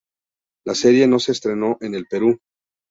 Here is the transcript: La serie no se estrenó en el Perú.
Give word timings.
La 0.65 0.73
serie 0.73 1.05
no 1.07 1.19
se 1.19 1.31
estrenó 1.31 1.77
en 1.79 1.93
el 1.93 2.07
Perú. 2.07 2.39